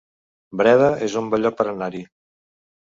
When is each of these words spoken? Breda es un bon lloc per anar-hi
Breda 0.61 0.87
es 1.09 1.19
un 1.23 1.31
bon 1.35 1.45
lloc 1.47 1.61
per 1.61 1.71
anar-hi 1.77 2.05